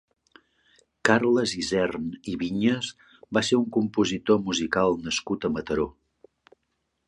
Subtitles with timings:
[1.09, 2.89] Carles Isern i Vinyas
[3.39, 5.91] va ser un compositor musical nascut a Mataró.